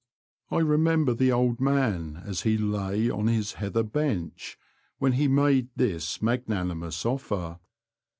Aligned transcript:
I 0.49 0.57
remember 0.57 1.13
the 1.13 1.31
old 1.31 1.59
man 1.59 2.23
as 2.25 2.41
he 2.41 2.57
lay 2.57 3.07
on 3.07 3.27
his 3.27 3.53
heather 3.53 3.83
bench 3.83 4.57
when 4.97 5.11
he 5.11 5.27
made 5.27 5.69
this 5.75 6.23
magnanimous 6.23 7.05
offer. 7.05 7.59